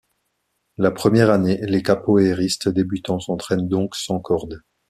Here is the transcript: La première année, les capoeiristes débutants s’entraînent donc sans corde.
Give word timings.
La 0.79 0.89
première 0.89 1.29
année, 1.29 1.59
les 1.61 1.83
capoeiristes 1.83 2.67
débutants 2.69 3.19
s’entraînent 3.19 3.67
donc 3.67 3.95
sans 3.95 4.19
corde. 4.19 4.63